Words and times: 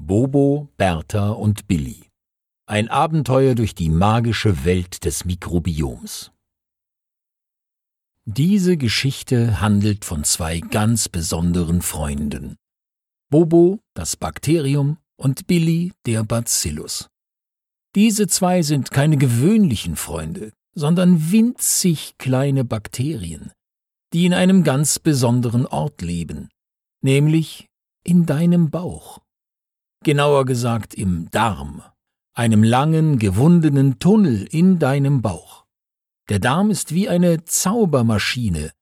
Bobo, 0.00 0.68
Bertha 0.76 1.30
und 1.30 1.66
Billy. 1.66 2.08
Ein 2.66 2.88
Abenteuer 2.88 3.56
durch 3.56 3.74
die 3.74 3.90
magische 3.90 4.64
Welt 4.64 5.04
des 5.04 5.24
Mikrobioms. 5.24 6.30
Diese 8.24 8.76
Geschichte 8.76 9.60
handelt 9.60 10.04
von 10.04 10.22
zwei 10.22 10.60
ganz 10.60 11.08
besonderen 11.08 11.82
Freunden. 11.82 12.54
Bobo, 13.28 13.80
das 13.94 14.16
Bakterium, 14.16 14.98
und 15.16 15.48
Billy, 15.48 15.92
der 16.06 16.22
Bacillus. 16.22 17.08
Diese 17.96 18.28
zwei 18.28 18.62
sind 18.62 18.92
keine 18.92 19.16
gewöhnlichen 19.16 19.96
Freunde, 19.96 20.52
sondern 20.74 21.32
winzig 21.32 22.14
kleine 22.18 22.64
Bakterien, 22.64 23.50
die 24.12 24.26
in 24.26 24.32
einem 24.32 24.62
ganz 24.62 25.00
besonderen 25.00 25.66
Ort 25.66 26.02
leben, 26.02 26.50
nämlich 27.02 27.66
in 28.04 28.26
deinem 28.26 28.70
Bauch 28.70 29.20
genauer 30.04 30.44
gesagt 30.44 30.94
im 30.94 31.30
Darm, 31.30 31.82
einem 32.34 32.62
langen, 32.62 33.18
gewundenen 33.18 33.98
Tunnel 33.98 34.46
in 34.50 34.78
deinem 34.78 35.22
Bauch. 35.22 35.64
Der 36.28 36.38
Darm 36.38 36.70
ist 36.70 36.92
wie 36.94 37.08
eine 37.08 37.44
Zaubermaschine, 37.44 38.72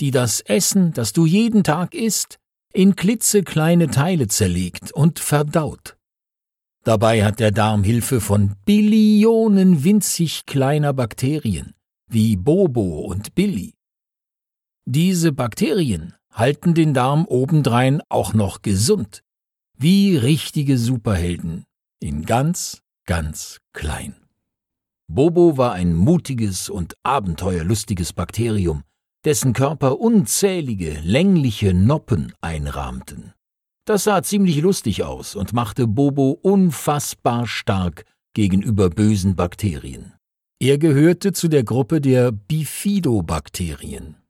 die 0.00 0.10
das 0.10 0.40
Essen, 0.40 0.92
das 0.92 1.12
du 1.12 1.26
jeden 1.26 1.64
Tag 1.64 1.94
isst, 1.94 2.38
in 2.72 2.96
klitzekleine 2.96 3.88
Teile 3.88 4.28
zerlegt 4.28 4.92
und 4.92 5.18
verdaut. 5.18 5.96
Dabei 6.84 7.24
hat 7.24 7.38
der 7.38 7.52
Darm 7.52 7.84
Hilfe 7.84 8.20
von 8.20 8.56
Billionen 8.64 9.84
winzig 9.84 10.46
kleiner 10.46 10.92
Bakterien, 10.92 11.74
wie 12.08 12.36
Bobo 12.36 13.00
und 13.00 13.34
Billy. 13.34 13.74
Diese 14.84 15.32
Bakterien 15.32 16.14
halten 16.32 16.74
den 16.74 16.92
Darm 16.92 17.26
obendrein 17.26 18.02
auch 18.08 18.34
noch 18.34 18.62
gesund. 18.62 19.22
Wie 19.78 20.16
richtige 20.16 20.78
Superhelden. 20.78 21.64
In 22.00 22.24
ganz, 22.24 22.82
ganz 23.06 23.58
klein. 23.72 24.14
Bobo 25.08 25.56
war 25.56 25.72
ein 25.72 25.94
mutiges 25.94 26.70
und 26.70 26.94
abenteuerlustiges 27.02 28.12
Bakterium, 28.12 28.82
dessen 29.24 29.52
Körper 29.52 29.98
unzählige, 30.00 31.00
längliche 31.00 31.74
Noppen 31.74 32.32
einrahmten. 32.40 33.32
Das 33.84 34.04
sah 34.04 34.22
ziemlich 34.22 34.60
lustig 34.60 35.02
aus 35.02 35.34
und 35.34 35.52
machte 35.52 35.86
Bobo 35.86 36.30
unfassbar 36.30 37.46
stark 37.46 38.04
gegenüber 38.34 38.88
bösen 38.88 39.34
Bakterien. 39.34 40.14
Er 40.60 40.78
gehörte 40.78 41.32
zu 41.32 41.48
der 41.48 41.64
Gruppe 41.64 42.00
der 42.00 42.30
Bifidobakterien. 42.30 44.21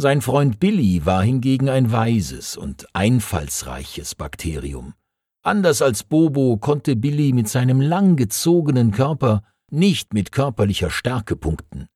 Sein 0.00 0.22
Freund 0.22 0.60
Billy 0.60 1.04
war 1.04 1.22
hingegen 1.22 1.68
ein 1.68 1.92
weises 1.92 2.56
und 2.56 2.86
einfallsreiches 2.94 4.14
Bakterium. 4.14 4.94
Anders 5.42 5.82
als 5.82 6.04
Bobo 6.04 6.56
konnte 6.56 6.96
Billy 6.96 7.34
mit 7.34 7.50
seinem 7.50 7.82
langgezogenen 7.82 8.92
Körper 8.92 9.42
nicht 9.70 10.14
mit 10.14 10.32
körperlicher 10.32 10.88
Stärke 10.88 11.36
punkten. 11.36 11.86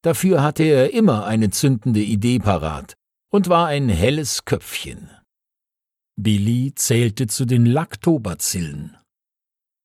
Dafür 0.00 0.42
hatte 0.42 0.62
er 0.62 0.94
immer 0.94 1.26
eine 1.26 1.50
zündende 1.50 2.00
Idee 2.00 2.38
parat 2.38 2.94
und 3.28 3.50
war 3.50 3.66
ein 3.66 3.90
helles 3.90 4.46
Köpfchen. 4.46 5.10
Billy 6.16 6.72
zählte 6.74 7.26
zu 7.26 7.44
den 7.44 7.66
Lactobacillen. 7.66 8.96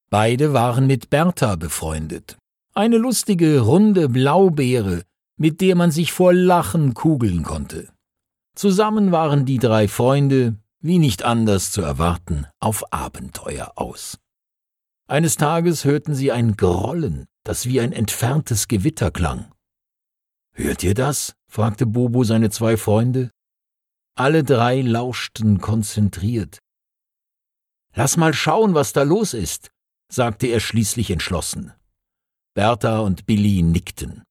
Beide 0.10 0.54
waren 0.54 0.88
mit 0.88 1.10
Bertha 1.10 1.58
befreundet. 1.58 2.38
Eine 2.74 2.96
lustige, 2.96 3.60
runde 3.60 4.08
Blaubeere, 4.08 5.04
mit 5.38 5.62
der 5.62 5.76
man 5.76 5.92
sich 5.92 6.12
vor 6.12 6.34
Lachen 6.34 6.94
kugeln 6.94 7.44
konnte. 7.44 7.92
Zusammen 8.56 9.12
waren 9.12 9.46
die 9.46 9.58
drei 9.58 9.88
Freunde, 9.88 10.58
wie 10.80 11.00
nicht 11.00 11.24
anders 11.24 11.72
zu 11.72 11.82
erwarten, 11.82 12.46
auf 12.60 12.94
Abenteuer 12.94 13.74
aus. 13.76 14.18
Eines 15.08 15.36
Tages 15.36 15.84
hörten 15.84 16.16
sie 16.16 16.32
ein 16.32 16.56
Grollen, 16.56 17.26
das 17.44 17.66
wie 17.66 17.80
ein 17.80 17.92
entferntes 17.92 18.68
Gewitter 18.68 19.12
klang. 19.12 19.52
Hört 20.54 20.84
ihr 20.84 20.94
das? 20.94 21.36
fragte 21.48 21.86
Bobo 21.86 22.24
seine 22.24 22.50
zwei 22.50 22.78
Freunde. 22.78 23.30
Alle 24.16 24.44
drei 24.44 24.82
lauschten 24.82 25.60
konzentriert. 25.60 26.60
Lass 27.94 28.18
mal 28.18 28.34
schauen, 28.34 28.74
was 28.74 28.94
da 28.94 29.04
los 29.04 29.34
ist, 29.34 29.72
sagte 30.12 30.48
er 30.48 30.60
schließlich 30.60 31.12
entschlossen. 31.12 31.74
Bertha 32.54 33.00
und 33.00 33.26
Billy 33.26 33.62
nickten. 33.62 34.24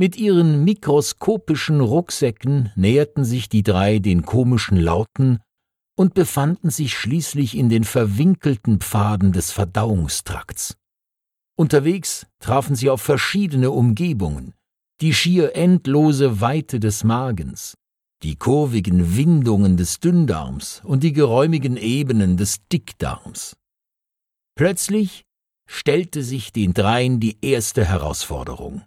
Mit 0.00 0.16
ihren 0.16 0.62
mikroskopischen 0.62 1.80
Rucksäcken 1.80 2.70
näherten 2.76 3.24
sich 3.24 3.48
die 3.48 3.64
drei 3.64 3.98
den 3.98 4.22
komischen 4.22 4.76
Lauten 4.76 5.40
und 5.96 6.14
befanden 6.14 6.70
sich 6.70 6.96
schließlich 6.96 7.56
in 7.56 7.68
den 7.68 7.82
verwinkelten 7.82 8.78
Pfaden 8.78 9.32
des 9.32 9.50
Verdauungstrakts. 9.50 10.76
Unterwegs 11.56 12.28
trafen 12.38 12.76
sie 12.76 12.90
auf 12.90 13.02
verschiedene 13.02 13.72
Umgebungen, 13.72 14.54
die 15.00 15.12
schier 15.12 15.56
endlose 15.56 16.40
Weite 16.40 16.78
des 16.78 17.02
Magens, 17.02 17.74
die 18.22 18.36
kurvigen 18.36 19.16
Windungen 19.16 19.76
des 19.76 19.98
Dünndarms 19.98 20.80
und 20.84 21.02
die 21.02 21.12
geräumigen 21.12 21.76
Ebenen 21.76 22.36
des 22.36 22.58
Dickdarms. 22.68 23.56
Plötzlich 24.54 25.24
stellte 25.68 26.22
sich 26.22 26.52
den 26.52 26.72
dreien 26.72 27.18
die 27.18 27.38
erste 27.44 27.84
Herausforderung. 27.84 28.84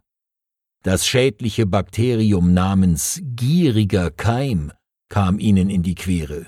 Das 0.83 1.05
schädliche 1.05 1.67
Bakterium 1.67 2.53
namens 2.53 3.21
gieriger 3.23 4.09
Keim 4.09 4.71
kam 5.09 5.37
ihnen 5.37 5.69
in 5.69 5.83
die 5.83 5.93
Quere. 5.93 6.47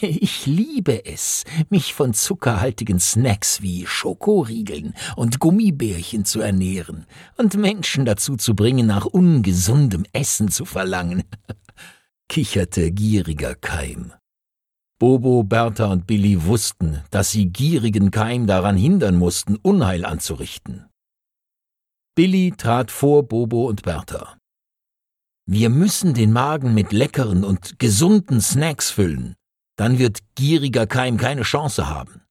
Ich 0.00 0.46
liebe 0.46 1.04
es, 1.06 1.44
mich 1.70 1.94
von 1.94 2.14
zuckerhaltigen 2.14 3.00
Snacks 3.00 3.62
wie 3.62 3.84
Schokoriegeln 3.86 4.94
und 5.16 5.40
Gummibärchen 5.40 6.24
zu 6.24 6.40
ernähren 6.40 7.06
und 7.36 7.56
Menschen 7.56 8.04
dazu 8.04 8.36
zu 8.36 8.54
bringen, 8.54 8.86
nach 8.86 9.06
ungesundem 9.06 10.04
Essen 10.12 10.48
zu 10.48 10.64
verlangen, 10.64 11.24
kicherte 12.28 12.92
gieriger 12.92 13.56
Keim. 13.56 14.12
Bobo, 15.00 15.42
Bertha 15.42 15.86
und 15.86 16.06
Billy 16.06 16.44
wussten, 16.44 17.00
dass 17.10 17.30
sie 17.30 17.46
gierigen 17.46 18.10
Keim 18.10 18.46
daran 18.46 18.76
hindern 18.76 19.16
mussten, 19.16 19.56
Unheil 19.56 20.04
anzurichten. 20.04 20.89
Billy 22.14 22.52
trat 22.56 22.90
vor 22.90 23.22
Bobo 23.28 23.66
und 23.66 23.82
Bertha. 23.82 24.36
Wir 25.46 25.70
müssen 25.70 26.14
den 26.14 26.32
Magen 26.32 26.74
mit 26.74 26.92
leckeren 26.92 27.44
und 27.44 27.78
gesunden 27.78 28.40
Snacks 28.40 28.90
füllen. 28.90 29.34
Dann 29.76 29.98
wird 29.98 30.20
gieriger 30.34 30.86
Keim 30.86 31.16
keine 31.16 31.42
Chance 31.42 31.88
haben. 31.88 32.22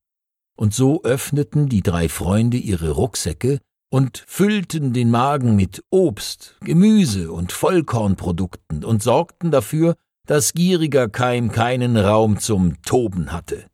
Und 0.55 0.73
so 0.73 1.03
öffneten 1.03 1.67
die 1.67 1.81
drei 1.81 2.09
Freunde 2.09 2.57
ihre 2.57 2.91
Rucksäcke 2.91 3.59
und 3.89 4.23
füllten 4.27 4.93
den 4.93 5.09
Magen 5.09 5.55
mit 5.55 5.83
Obst, 5.89 6.57
Gemüse 6.61 7.31
und 7.31 7.51
Vollkornprodukten 7.51 8.83
und 8.83 9.01
sorgten 9.01 9.51
dafür, 9.51 9.95
dass 10.27 10.53
gieriger 10.53 11.09
Keim 11.09 11.51
keinen 11.51 11.97
Raum 11.97 12.39
zum 12.39 12.81
Toben 12.83 13.31
hatte. 13.31 13.65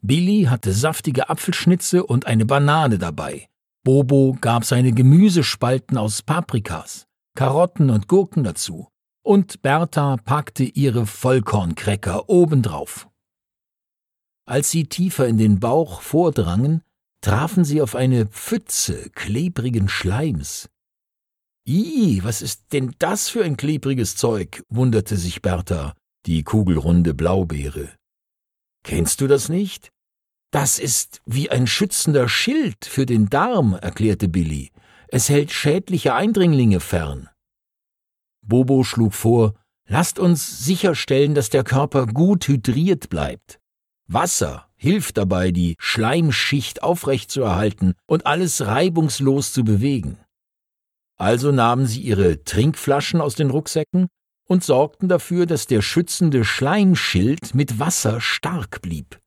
Billy 0.00 0.44
hatte 0.44 0.72
saftige 0.72 1.28
Apfelschnitze 1.28 2.04
und 2.04 2.26
eine 2.26 2.46
Banane 2.46 2.98
dabei, 2.98 3.46
Bobo 3.84 4.36
gab 4.40 4.64
seine 4.64 4.92
Gemüsespalten 4.92 5.98
aus 5.98 6.22
Paprikas, 6.22 7.06
Karotten 7.36 7.90
und 7.90 8.06
Gurken 8.06 8.44
dazu, 8.44 8.88
und 9.24 9.62
Bertha 9.62 10.16
packte 10.18 10.62
ihre 10.62 11.06
Vollkornkräcker 11.06 12.28
obendrauf. 12.28 13.08
Als 14.46 14.70
sie 14.70 14.84
tiefer 14.84 15.26
in 15.26 15.36
den 15.36 15.58
Bauch 15.58 16.00
vordrangen, 16.00 16.82
trafen 17.22 17.64
sie 17.64 17.82
auf 17.82 17.94
eine 17.96 18.26
Pfütze 18.26 19.10
klebrigen 19.10 19.88
Schleims. 19.88 20.68
Ih, 21.66 22.22
was 22.24 22.42
ist 22.42 22.72
denn 22.72 22.94
das 22.98 23.28
für 23.28 23.44
ein 23.44 23.56
klebriges 23.56 24.16
Zeug? 24.16 24.64
wunderte 24.68 25.16
sich 25.16 25.42
Bertha, 25.42 25.94
die 26.26 26.42
kugelrunde 26.42 27.14
Blaubeere. 27.14 27.90
Kennst 28.84 29.20
du 29.20 29.28
das 29.28 29.48
nicht? 29.48 29.92
Das 30.52 30.78
ist 30.78 31.22
wie 31.24 31.50
ein 31.50 31.66
schützender 31.66 32.28
Schild 32.28 32.84
für 32.84 33.06
den 33.06 33.30
Darm, 33.30 33.72
erklärte 33.72 34.28
Billy. 34.28 34.70
Es 35.08 35.30
hält 35.30 35.50
schädliche 35.50 36.14
Eindringlinge 36.14 36.80
fern. 36.80 37.30
Bobo 38.42 38.84
schlug 38.84 39.14
vor, 39.14 39.54
lasst 39.88 40.18
uns 40.18 40.62
sicherstellen, 40.62 41.34
dass 41.34 41.48
der 41.48 41.64
Körper 41.64 42.06
gut 42.06 42.48
hydriert 42.48 43.08
bleibt. 43.08 43.60
Wasser 44.08 44.68
hilft 44.76 45.16
dabei, 45.16 45.52
die 45.52 45.74
Schleimschicht 45.78 46.82
aufrechtzuerhalten 46.82 47.94
und 48.06 48.26
alles 48.26 48.66
reibungslos 48.66 49.54
zu 49.54 49.64
bewegen. 49.64 50.18
Also 51.16 51.50
nahmen 51.50 51.86
sie 51.86 52.02
ihre 52.02 52.44
Trinkflaschen 52.44 53.22
aus 53.22 53.36
den 53.36 53.48
Rucksäcken 53.48 54.08
und 54.46 54.62
sorgten 54.62 55.08
dafür, 55.08 55.46
dass 55.46 55.66
der 55.66 55.80
schützende 55.80 56.44
Schleimschild 56.44 57.54
mit 57.54 57.78
Wasser 57.78 58.20
stark 58.20 58.82
blieb. 58.82 59.21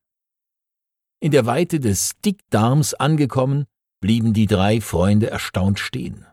In 1.25 1.31
der 1.31 1.47
Weite 1.47 1.79
des 1.79 2.11
Dickdarms 2.23 2.93
angekommen, 2.93 3.65
blieben 3.99 4.33
die 4.33 4.45
drei 4.45 4.79
Freunde 4.79 5.31
erstaunt 5.31 5.79
stehen. 5.79 6.23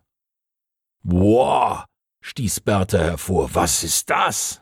Wow, 1.03 1.87
stieß 2.21 2.61
Bertha 2.61 2.99
hervor, 2.99 3.55
was 3.55 3.85
ist 3.85 4.11
das? 4.11 4.61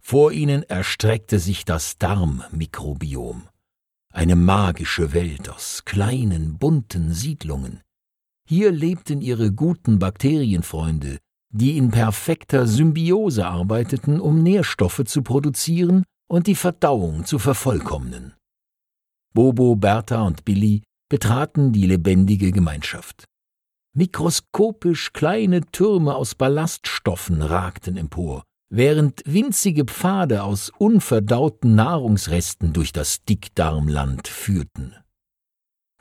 Vor 0.00 0.32
ihnen 0.32 0.62
erstreckte 0.62 1.38
sich 1.38 1.66
das 1.66 1.98
Darmmikrobiom, 1.98 3.50
eine 4.10 4.34
magische 4.34 5.12
Welt 5.12 5.50
aus 5.50 5.84
kleinen, 5.84 6.56
bunten 6.56 7.12
Siedlungen. 7.12 7.82
Hier 8.48 8.72
lebten 8.72 9.20
ihre 9.20 9.52
guten 9.52 9.98
Bakterienfreunde, 9.98 11.18
die 11.50 11.76
in 11.76 11.90
perfekter 11.90 12.66
Symbiose 12.66 13.46
arbeiteten, 13.46 14.20
um 14.20 14.42
Nährstoffe 14.42 15.04
zu 15.04 15.20
produzieren 15.20 16.06
und 16.28 16.46
die 16.46 16.54
Verdauung 16.54 17.26
zu 17.26 17.38
vervollkommnen. 17.38 18.32
Bobo, 19.32 19.76
Bertha 19.76 20.22
und 20.22 20.44
Billy 20.44 20.82
betraten 21.08 21.72
die 21.72 21.86
lebendige 21.86 22.52
Gemeinschaft. 22.52 23.24
Mikroskopisch 23.94 25.12
kleine 25.12 25.62
Türme 25.72 26.14
aus 26.14 26.34
Ballaststoffen 26.34 27.42
ragten 27.42 27.96
empor, 27.96 28.44
während 28.70 29.22
winzige 29.26 29.84
Pfade 29.84 30.44
aus 30.44 30.70
unverdauten 30.78 31.74
Nahrungsresten 31.74 32.72
durch 32.72 32.92
das 32.92 33.24
Dickdarmland 33.24 34.28
führten. 34.28 34.94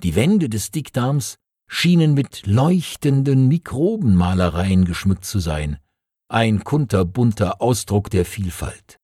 Die 0.03 0.15
Wände 0.15 0.49
des 0.49 0.71
Dickdarms 0.71 1.35
schienen 1.67 2.13
mit 2.13 2.45
leuchtenden 2.45 3.47
Mikrobenmalereien 3.47 4.85
geschmückt 4.85 5.25
zu 5.25 5.39
sein, 5.39 5.77
ein 6.29 6.63
kunterbunter 6.63 7.61
Ausdruck 7.61 8.09
der 8.11 8.25
Vielfalt. 8.25 8.99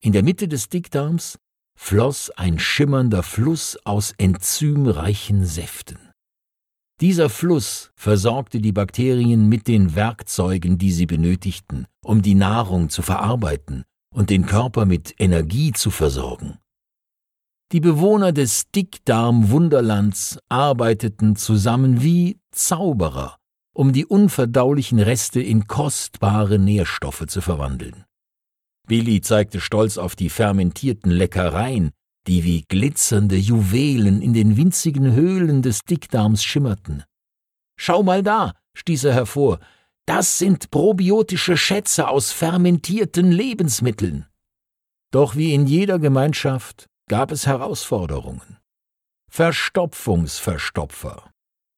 In 0.00 0.12
der 0.12 0.22
Mitte 0.22 0.48
des 0.48 0.68
Dickdarms 0.68 1.38
floss 1.80 2.30
ein 2.30 2.58
schimmernder 2.58 3.22
Fluss 3.22 3.78
aus 3.84 4.12
enzymreichen 4.18 5.46
Säften. 5.46 5.98
Dieser 7.00 7.30
Fluss 7.30 7.92
versorgte 7.94 8.60
die 8.60 8.72
Bakterien 8.72 9.48
mit 9.48 9.68
den 9.68 9.94
Werkzeugen, 9.94 10.76
die 10.76 10.90
sie 10.90 11.06
benötigten, 11.06 11.86
um 12.04 12.20
die 12.20 12.34
Nahrung 12.34 12.90
zu 12.90 13.00
verarbeiten 13.00 13.84
und 14.12 14.28
den 14.28 14.44
Körper 14.44 14.84
mit 14.84 15.14
Energie 15.18 15.72
zu 15.72 15.90
versorgen. 15.90 16.58
Die 17.70 17.80
Bewohner 17.80 18.32
des 18.32 18.70
Dickdarm-Wunderlands 18.72 20.40
arbeiteten 20.48 21.36
zusammen 21.36 22.02
wie 22.02 22.40
Zauberer, 22.50 23.36
um 23.72 23.92
die 23.92 24.04
unverdaulichen 24.04 24.98
Reste 24.98 25.40
in 25.40 25.68
kostbare 25.68 26.58
Nährstoffe 26.58 27.26
zu 27.28 27.40
verwandeln. 27.40 28.04
Billy 28.88 29.20
zeigte 29.20 29.60
stolz 29.60 29.98
auf 29.98 30.16
die 30.16 30.30
fermentierten 30.30 31.10
Leckereien, 31.10 31.90
die 32.26 32.44
wie 32.44 32.64
glitzernde 32.68 33.36
Juwelen 33.36 34.22
in 34.22 34.32
den 34.32 34.56
winzigen 34.56 35.12
Höhlen 35.12 35.60
des 35.62 35.80
Dickdarms 35.80 36.42
schimmerten. 36.42 37.04
Schau 37.78 38.02
mal 38.02 38.22
da, 38.22 38.54
stieß 38.74 39.04
er 39.04 39.12
hervor, 39.14 39.58
das 40.06 40.38
sind 40.38 40.70
probiotische 40.70 41.58
Schätze 41.58 42.08
aus 42.08 42.32
fermentierten 42.32 43.30
Lebensmitteln. 43.30 44.24
Doch 45.10 45.36
wie 45.36 45.52
in 45.54 45.66
jeder 45.66 45.98
Gemeinschaft 45.98 46.86
gab 47.08 47.30
es 47.30 47.46
Herausforderungen. 47.46 48.56
Verstopfungsverstopfer, 49.30 51.30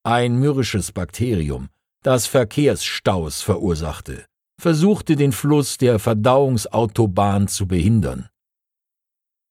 ein 0.03 0.39
mürrisches 0.39 0.93
Bakterium, 0.93 1.67
das 2.03 2.27
Verkehrsstaus 2.27 3.41
verursachte, 3.41 4.25
versuchte 4.61 5.15
den 5.15 5.31
Fluss 5.31 5.79
der 5.79 5.97
Verdauungsautobahn 5.97 7.47
zu 7.47 7.67
behindern. 7.67 8.29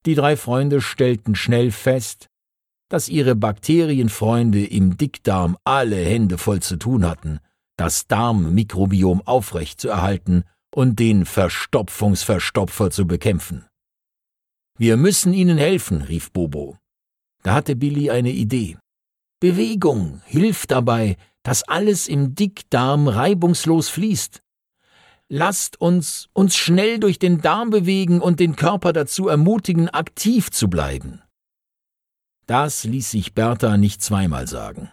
Die 0.07 0.15
drei 0.15 0.37
Freunde 0.37 0.81
stellten 0.81 1.35
schnell 1.35 1.73
fest, 1.73 2.29
dass 2.89 3.09
ihre 3.09 3.35
Bakterienfreunde 3.35 4.65
im 4.65 4.97
Dickdarm 4.97 5.57
alle 5.65 5.97
Hände 5.97 6.39
voll 6.39 6.61
zu 6.61 6.77
tun 6.77 7.05
hatten, 7.05 7.41
das 7.77 8.07
Darmmikrobiom 8.07 9.23
aufrecht 9.23 9.81
zu 9.81 9.89
erhalten 9.89 10.45
und 10.73 11.01
den 11.01 11.27
Verstopfungsverstopfer 11.27 12.93
zu 12.93 13.05
bekämpfen. 13.09 13.67
Wir 14.79 14.97
müssen 14.97 15.33
ihnen 15.33 15.59
helfen, 15.59 16.03
rief 16.03 16.31
Bobo. 16.31 16.79
Da 17.43 17.55
hatte 17.55 17.75
Billy 17.75 18.11
eine 18.11 18.31
Idee. 18.31 18.79
Bewegung 19.41 20.23
hilft 20.25 20.71
dabei, 20.71 21.17
dass 21.43 21.65
alles 21.65 22.07
im 22.07 22.37
Dickdarm 22.37 23.09
reibungslos 23.09 23.89
fließt. 23.89 24.41
Lasst 25.32 25.81
uns 25.81 26.29
uns 26.32 26.56
schnell 26.56 26.99
durch 26.99 27.21
den 27.21 27.41
Darm 27.41 27.71
bewegen 27.71 28.21
und 28.21 28.41
den 28.41 28.56
Körper 28.56 28.93
dazu 28.93 29.29
ermutigen, 29.29 29.88
aktiv 29.88 30.50
zu 30.50 30.69
bleiben. 30.69 31.23
Das 32.47 32.82
ließ 32.82 33.12
sich 33.12 33.32
Bertha 33.32 33.77
nicht 33.77 34.03
zweimal 34.03 34.49
sagen. 34.49 34.91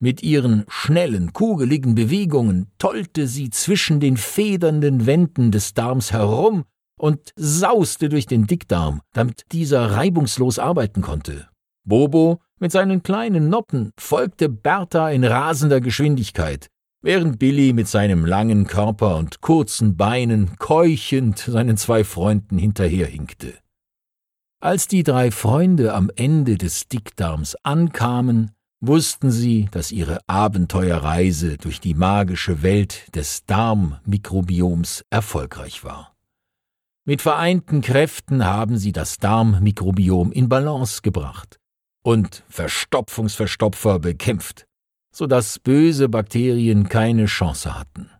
Mit 0.00 0.22
ihren 0.22 0.64
schnellen, 0.68 1.34
kugeligen 1.34 1.94
Bewegungen 1.94 2.70
tollte 2.78 3.26
sie 3.26 3.50
zwischen 3.50 4.00
den 4.00 4.16
federnden 4.16 5.04
Wänden 5.04 5.50
des 5.50 5.74
Darms 5.74 6.12
herum 6.12 6.64
und 6.98 7.34
sauste 7.36 8.08
durch 8.08 8.24
den 8.24 8.46
Dickdarm, 8.46 9.02
damit 9.12 9.44
dieser 9.52 9.90
reibungslos 9.90 10.58
arbeiten 10.58 11.02
konnte. 11.02 11.48
Bobo 11.86 12.40
mit 12.58 12.72
seinen 12.72 13.02
kleinen 13.02 13.50
Noppen 13.50 13.92
folgte 13.98 14.48
Bertha 14.48 15.10
in 15.10 15.24
rasender 15.24 15.82
Geschwindigkeit, 15.82 16.68
während 17.04 17.38
Billy 17.38 17.74
mit 17.74 17.86
seinem 17.86 18.24
langen 18.24 18.66
Körper 18.66 19.16
und 19.16 19.42
kurzen 19.42 19.96
Beinen 19.96 20.56
keuchend 20.58 21.38
seinen 21.38 21.76
zwei 21.76 22.02
Freunden 22.02 22.56
hinterherhinkte. 22.56 23.52
Als 24.58 24.88
die 24.88 25.02
drei 25.02 25.30
Freunde 25.30 25.92
am 25.92 26.10
Ende 26.16 26.56
des 26.56 26.88
Dickdarms 26.88 27.56
ankamen, 27.62 28.52
wussten 28.80 29.30
sie, 29.30 29.68
dass 29.70 29.92
ihre 29.92 30.20
Abenteuerreise 30.26 31.58
durch 31.58 31.78
die 31.78 31.92
magische 31.92 32.62
Welt 32.62 33.14
des 33.14 33.44
Darmmikrobioms 33.44 35.04
erfolgreich 35.10 35.84
war. 35.84 36.16
Mit 37.04 37.20
vereinten 37.20 37.82
Kräften 37.82 38.46
haben 38.46 38.78
sie 38.78 38.92
das 38.92 39.18
Darmmikrobiom 39.18 40.32
in 40.32 40.48
Balance 40.48 41.02
gebracht 41.02 41.58
und 42.02 42.44
Verstopfungsverstopfer 42.48 43.98
bekämpft, 43.98 44.66
sodass 45.14 45.60
böse 45.60 46.08
Bakterien 46.08 46.88
keine 46.88 47.26
Chance 47.26 47.78
hatten. 47.78 48.10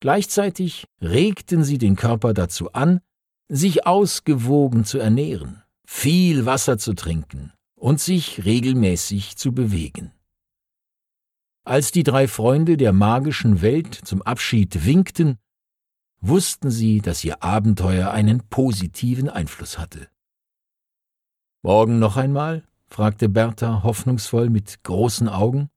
Gleichzeitig 0.00 0.86
regten 1.02 1.64
sie 1.64 1.76
den 1.76 1.96
Körper 1.96 2.32
dazu 2.32 2.72
an, 2.72 3.00
sich 3.48 3.86
ausgewogen 3.86 4.84
zu 4.84 4.98
ernähren, 4.98 5.62
viel 5.86 6.46
Wasser 6.46 6.78
zu 6.78 6.94
trinken 6.94 7.52
und 7.74 8.00
sich 8.00 8.46
regelmäßig 8.46 9.36
zu 9.36 9.52
bewegen. 9.52 10.12
Als 11.64 11.92
die 11.92 12.04
drei 12.04 12.26
Freunde 12.26 12.78
der 12.78 12.94
magischen 12.94 13.60
Welt 13.60 13.94
zum 13.94 14.22
Abschied 14.22 14.86
winkten, 14.86 15.36
wussten 16.20 16.70
sie, 16.70 17.02
dass 17.02 17.22
ihr 17.22 17.42
Abenteuer 17.42 18.10
einen 18.10 18.48
positiven 18.48 19.28
Einfluss 19.28 19.78
hatte. 19.78 20.08
Morgen 21.62 21.98
noch 21.98 22.16
einmal? 22.16 22.66
fragte 22.86 23.28
Bertha 23.28 23.82
hoffnungsvoll 23.82 24.48
mit 24.48 24.82
großen 24.84 25.28
Augen. 25.28 25.68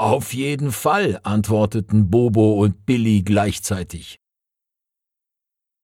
Auf 0.00 0.32
jeden 0.32 0.70
Fall, 0.70 1.18
antworteten 1.24 2.08
Bobo 2.08 2.52
und 2.62 2.86
Billy 2.86 3.22
gleichzeitig. 3.22 4.20